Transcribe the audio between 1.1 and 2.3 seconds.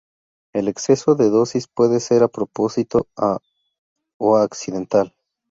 de dosis puede ser a